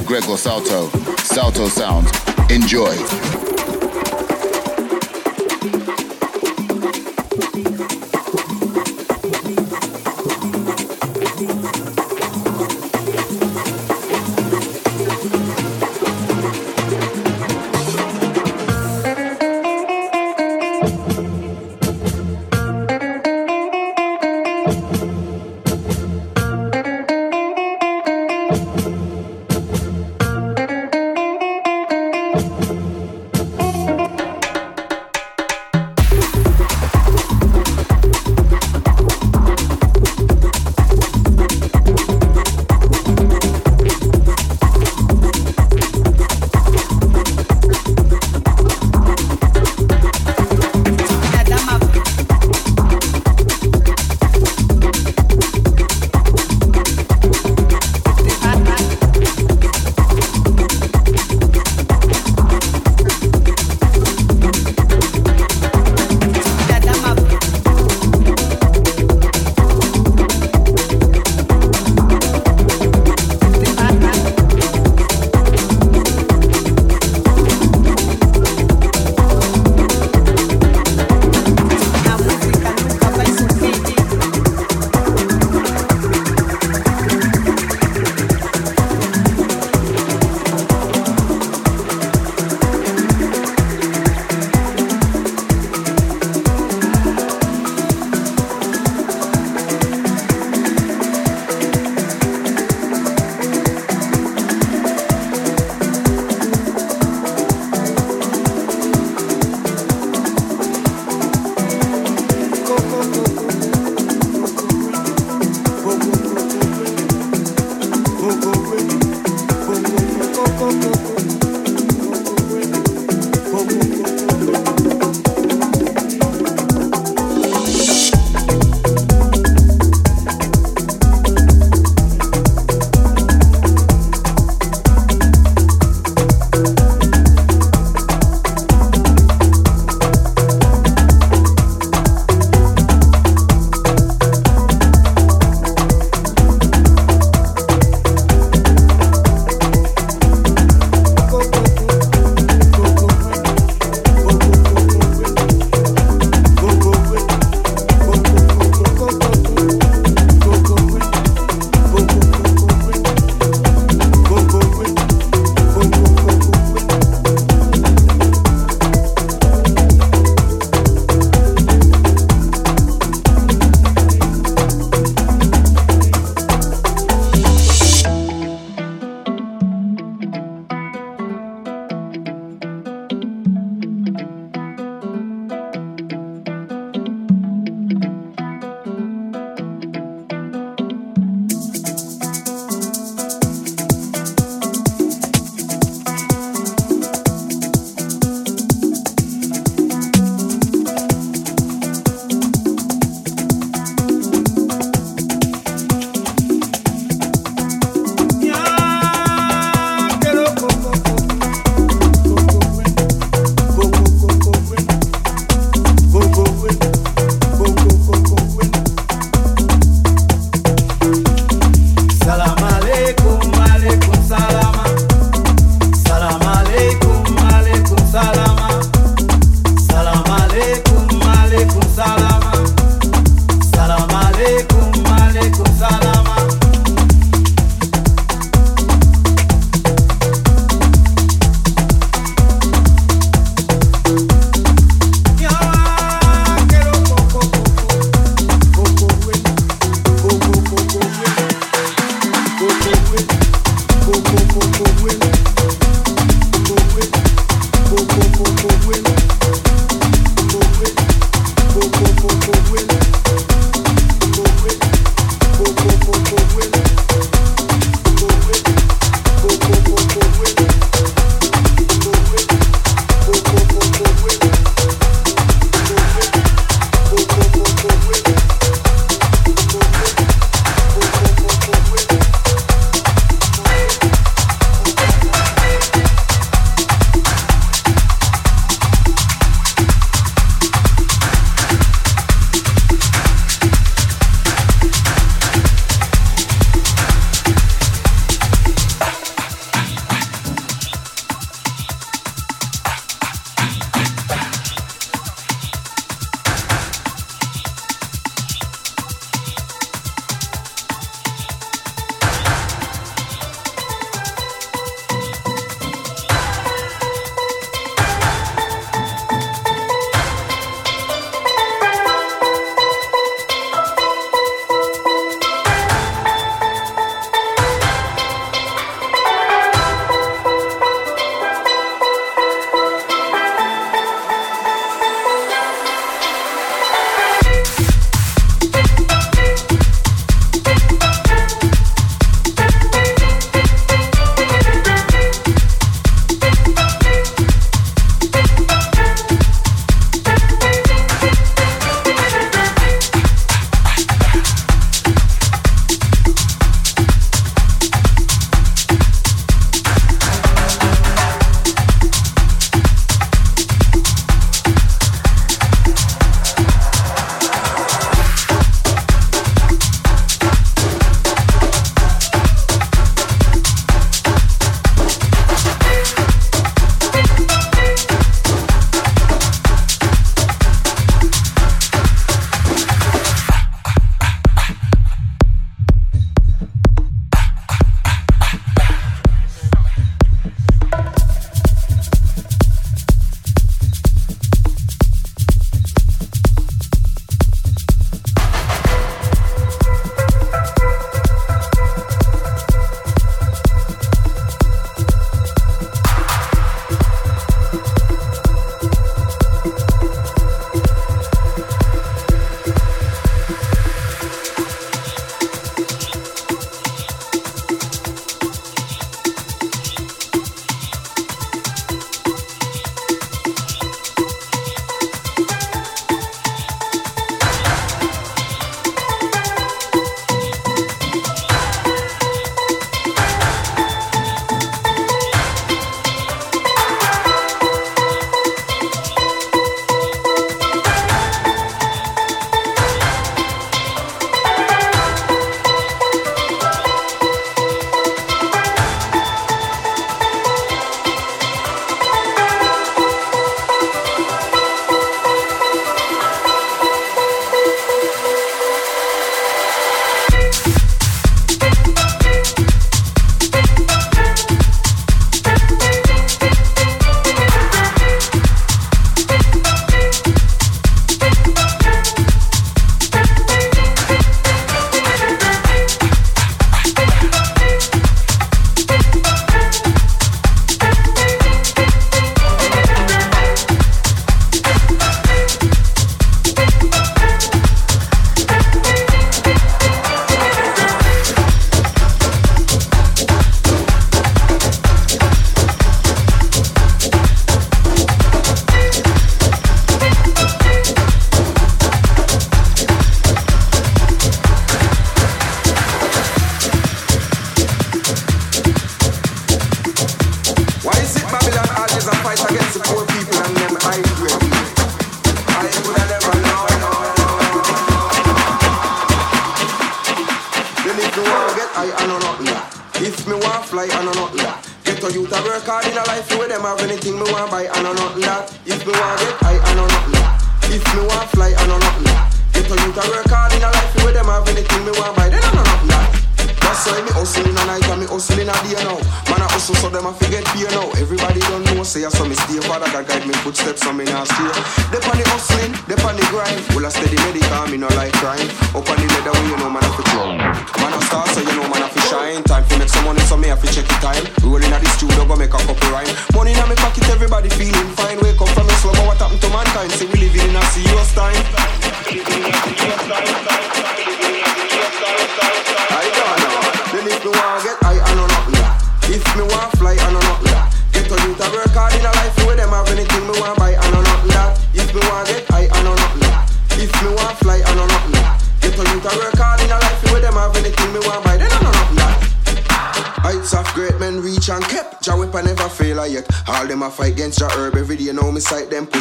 [0.00, 0.90] Gregor Salto.
[1.18, 2.10] Salto Sounds.
[2.50, 3.33] Enjoy.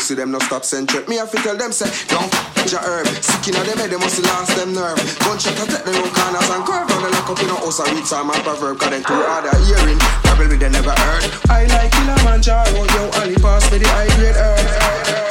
[0.03, 0.91] pussy them no stop send.
[1.07, 3.07] Me have to tell them say, don't touch your herb.
[3.07, 4.99] Sick inna them head, they must lost them nerve.
[5.23, 6.91] Gunshot attack them on corners and curve.
[6.91, 8.79] And they lock up in a house and read time and proverb.
[8.79, 9.99] Cause them too hard of hearing.
[10.27, 11.23] Babble with they never heard.
[11.47, 12.67] I like Killer Man Jaro.
[12.75, 15.23] Oh, yo, only pass me the high grade herb.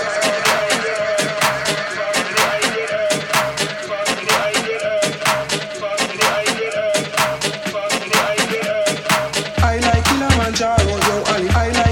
[9.63, 11.92] I like Kilimanjaro, oh, yo, Ali, I like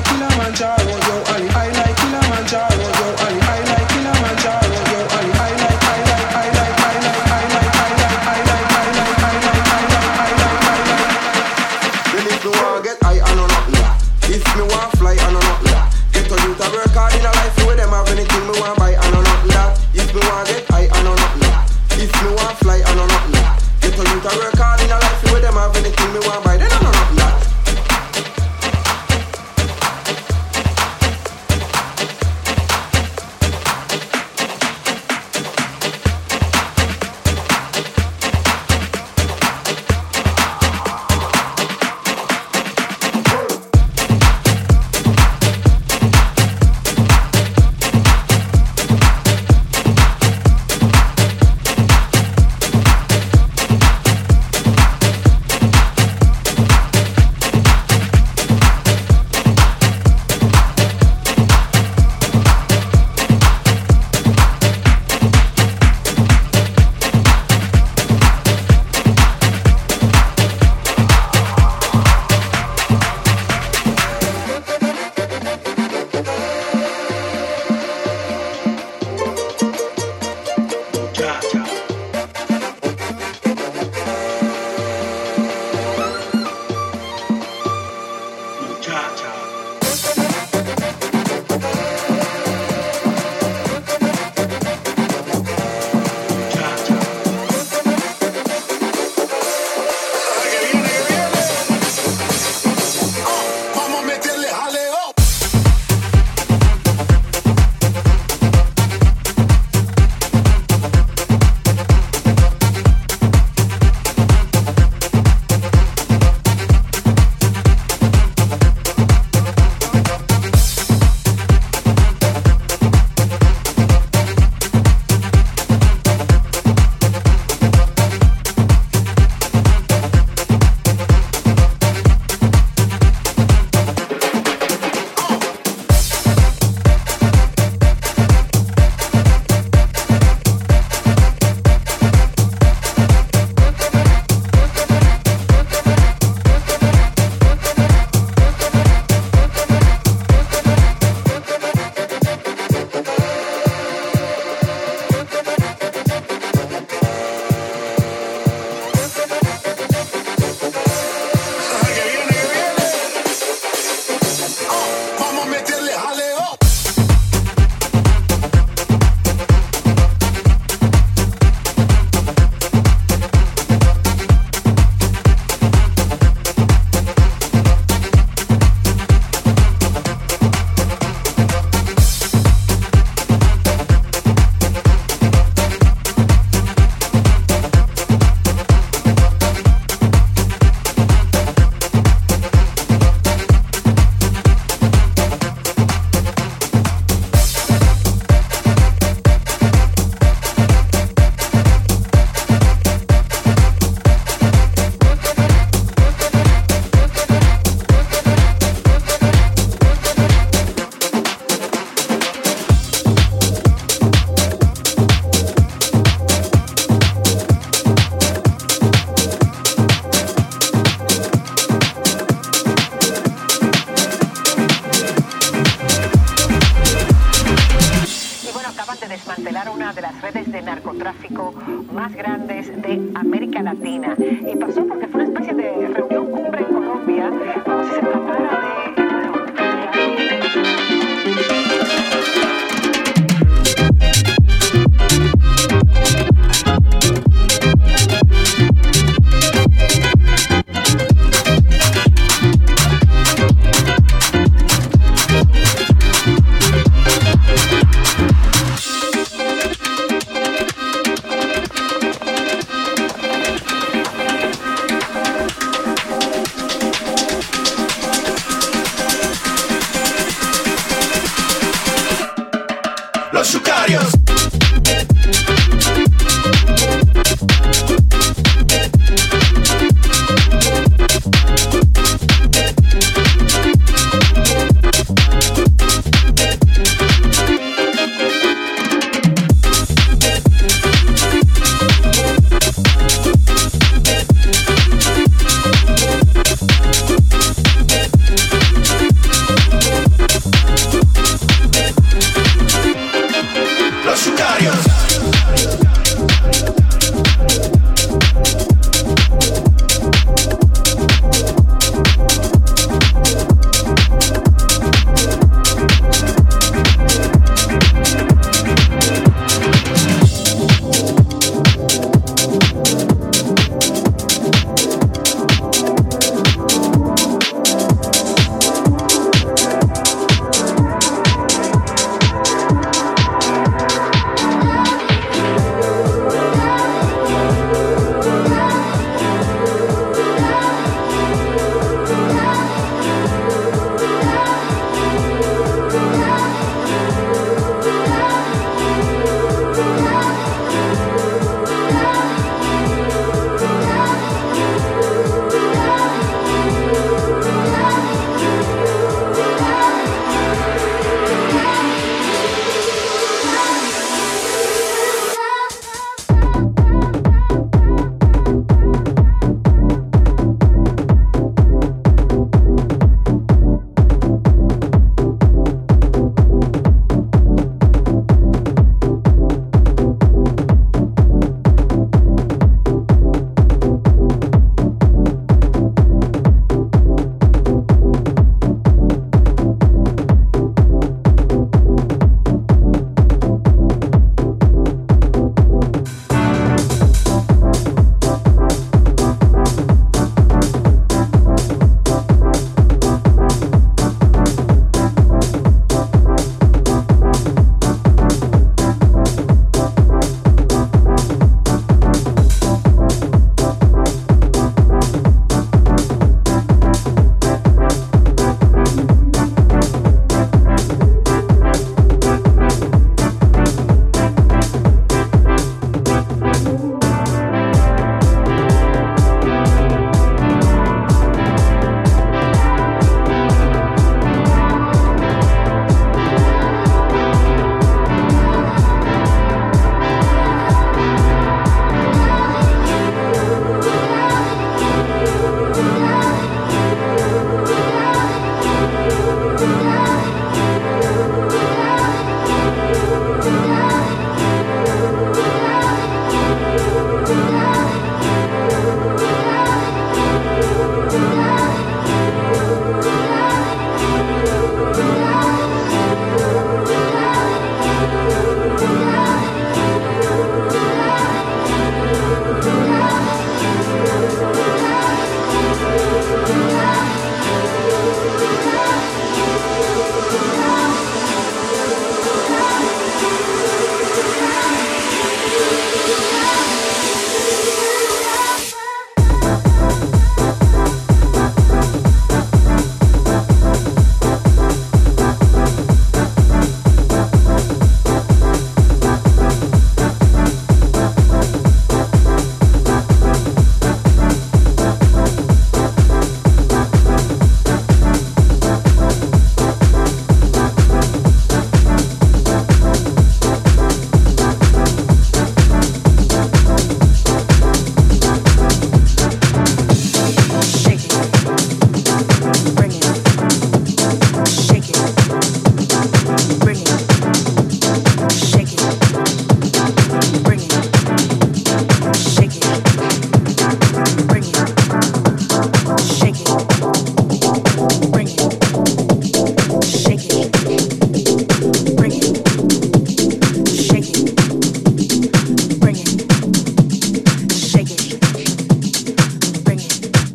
[231.92, 234.16] más grandes de América Latina.
[234.18, 235.06] Y pasó porque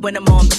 [0.06, 0.55] when I'm on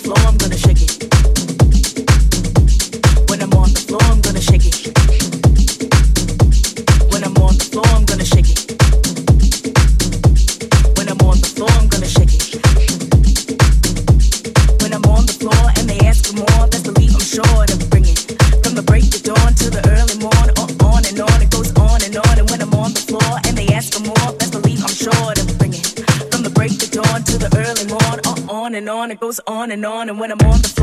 [30.08, 30.75] And when I'm on the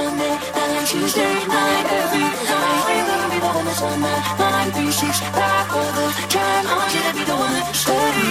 [0.00, 2.84] Monday and Tuesday night every night.
[2.88, 4.72] I you gonna be the one that's on that mind?
[4.72, 6.64] Three, six, five, all the time.
[6.70, 8.30] I want you to be the one that's steady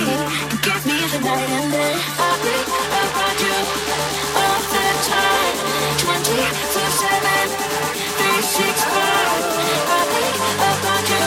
[0.49, 1.95] and give me the night and then
[2.25, 2.67] I think
[3.05, 3.57] about you
[4.41, 5.55] all the time.
[6.01, 6.41] Twenty
[6.73, 7.45] four seven,
[8.17, 9.41] three, six, five.
[9.93, 10.37] I think
[10.73, 11.25] about you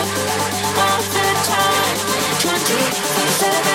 [0.83, 1.97] all the time.
[2.43, 2.81] Twenty
[3.15, 3.72] four seven.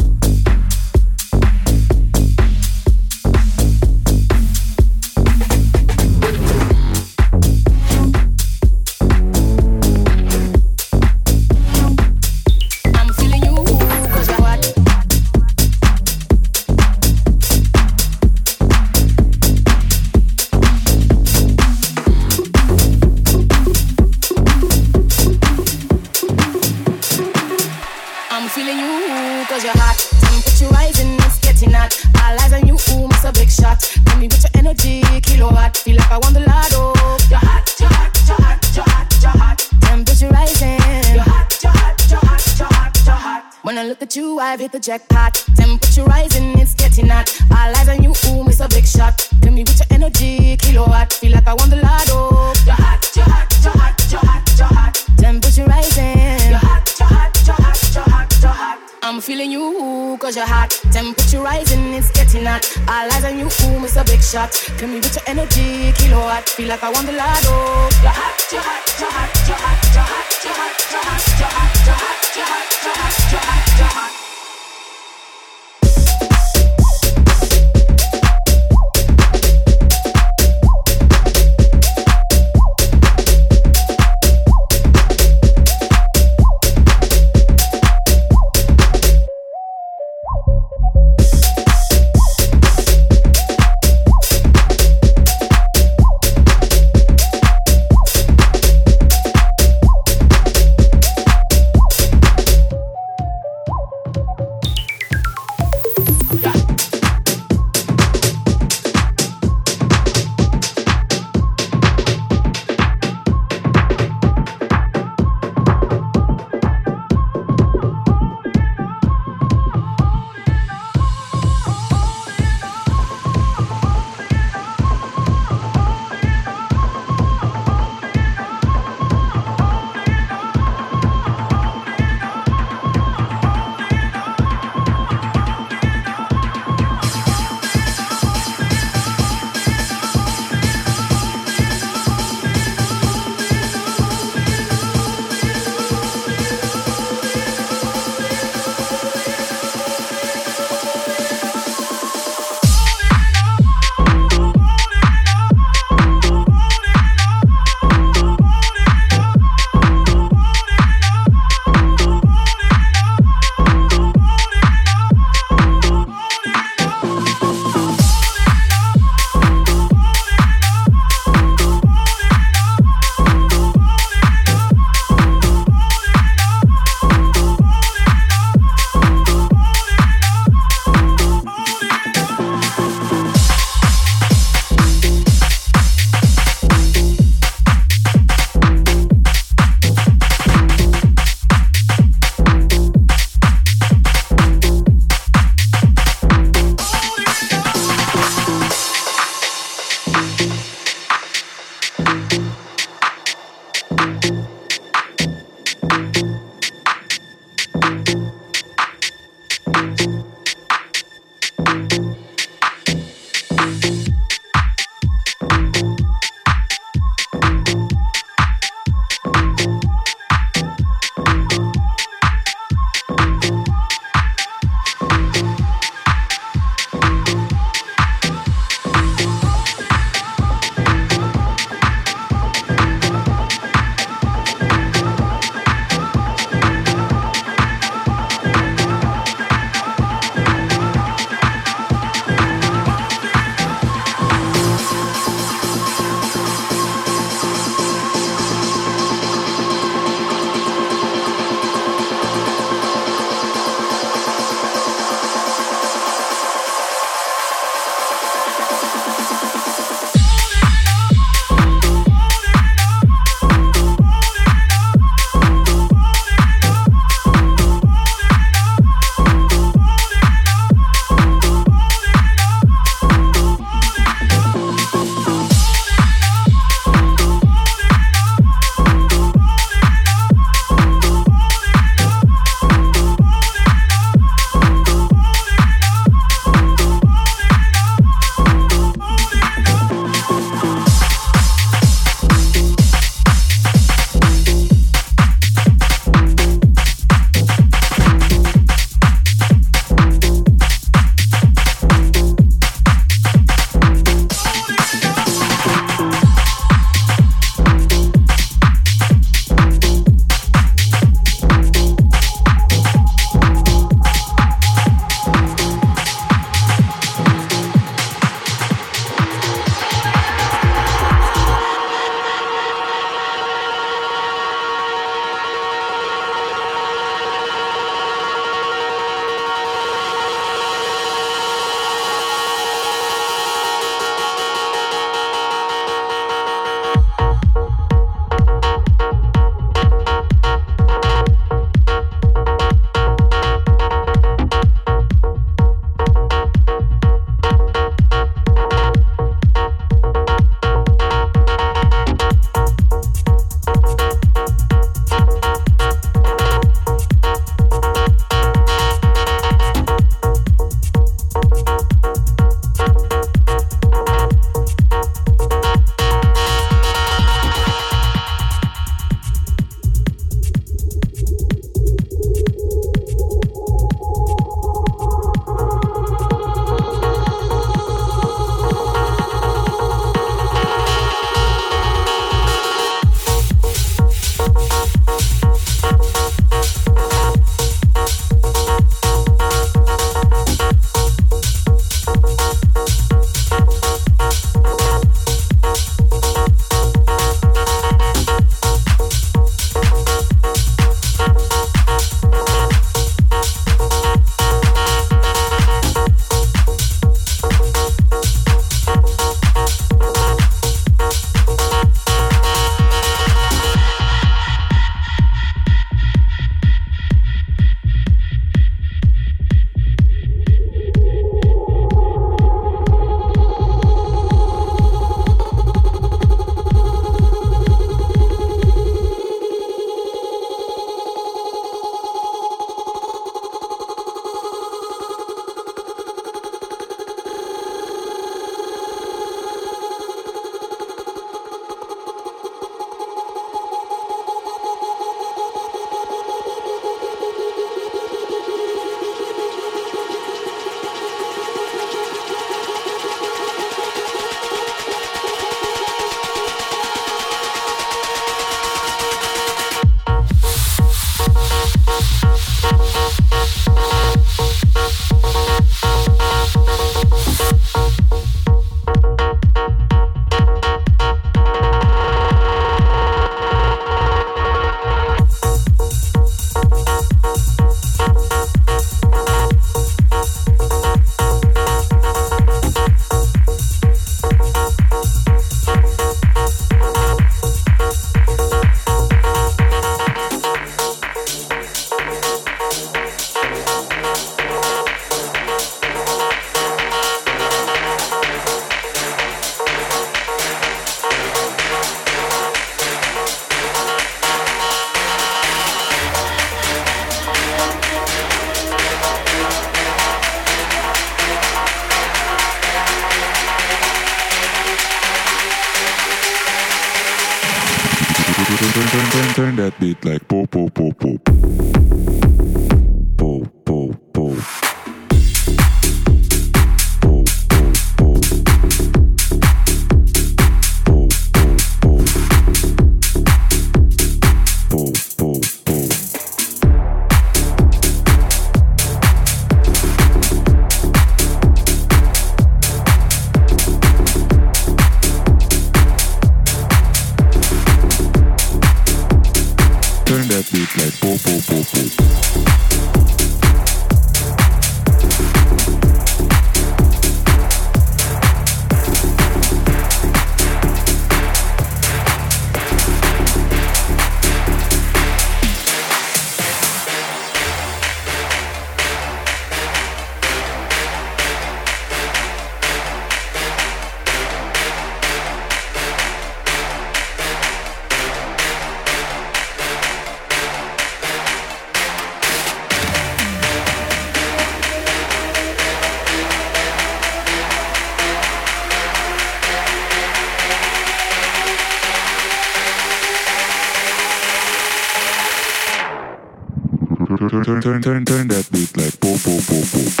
[597.51, 600.00] Turn, turn, turn, turn, that beat like po, po, po, po.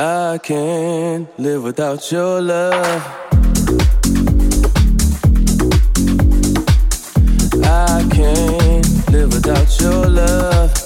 [0.00, 3.02] I can't live without your love.
[7.64, 10.77] I can't live without your love.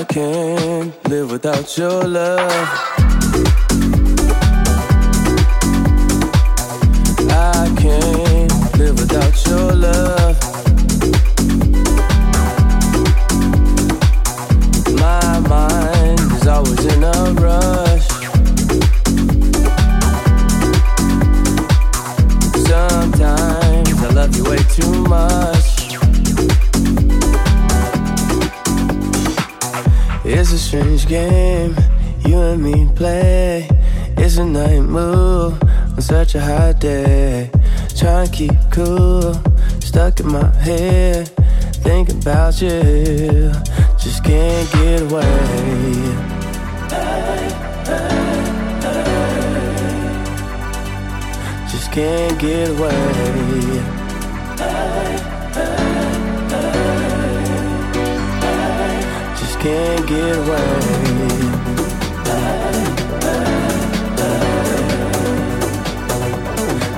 [0.00, 2.40] I can't live without your love.
[7.28, 10.49] I can't live without your love.
[31.10, 31.74] Game
[32.24, 33.68] you and me play.
[34.16, 37.50] It's a night move on such a hot day.
[37.96, 39.34] Try and keep cool,
[39.80, 41.26] stuck in my head.
[41.82, 43.50] Thinking about you,
[43.98, 45.26] just can't get away.
[51.72, 53.99] Just can't get away.
[59.60, 60.56] Can't get away.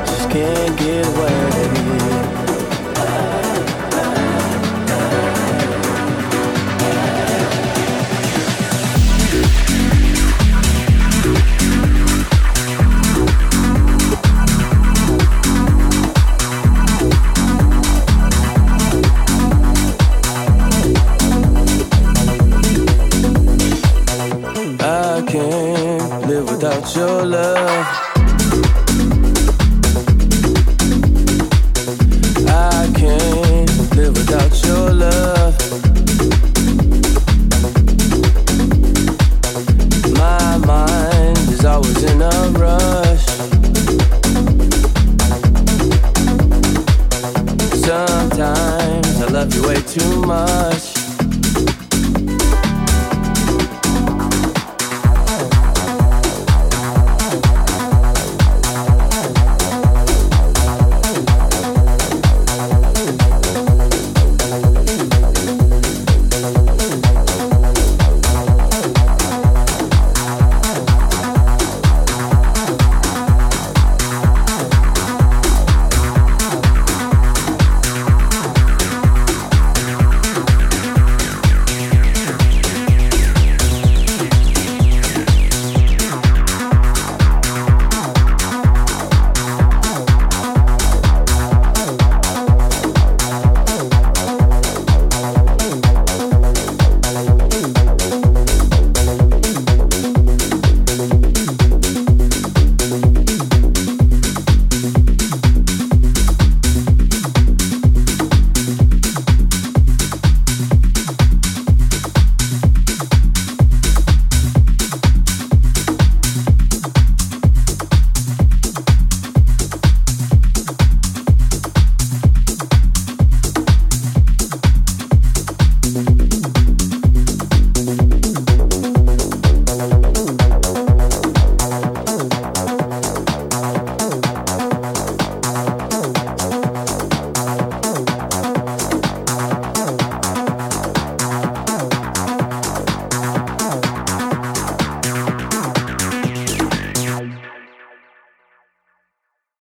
[0.07, 2.02] Just can't get away.
[26.97, 27.87] Your love.
[32.49, 35.32] I can't live without your love.